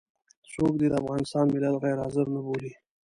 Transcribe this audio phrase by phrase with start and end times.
[0.53, 2.71] څوک دې د افغانستان ملت غير حاضر نه بولي.